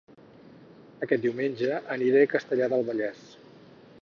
[1.07, 3.25] Aquest diumenge aniré a Castellar del Vallès